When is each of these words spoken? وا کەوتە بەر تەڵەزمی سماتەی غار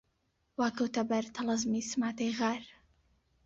وا 0.57 0.67
کەوتە 0.77 1.01
بەر 1.09 1.23
تەڵەزمی 1.35 1.87
سماتەی 1.91 2.31
غار 2.37 2.61